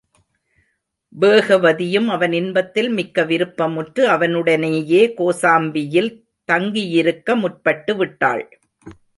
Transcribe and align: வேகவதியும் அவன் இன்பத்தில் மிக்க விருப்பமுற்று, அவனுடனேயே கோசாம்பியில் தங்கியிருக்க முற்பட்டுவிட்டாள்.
வேகவதியும் 1.19 2.07
அவன் 2.07 2.33
இன்பத்தில் 2.33 2.89
மிக்க 2.89 3.23
விருப்பமுற்று, 3.23 4.03
அவனுடனேயே 4.15 5.01
கோசாம்பியில் 5.17 6.11
தங்கியிருக்க 6.49 7.37
முற்பட்டுவிட்டாள். 7.37 8.43